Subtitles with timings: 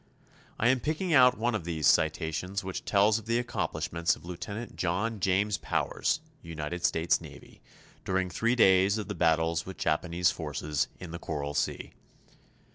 [0.57, 4.75] I am picking out one of these citations which tells of the accomplishments of Lieutenant
[4.75, 7.61] John James Powers, United States Navy,
[8.03, 11.93] during three days of the battles with Japanese forces in the Coral Sea.